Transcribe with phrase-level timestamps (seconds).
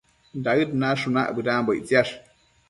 [0.47, 2.15] Daëd nashunac bëdanbo ictsiash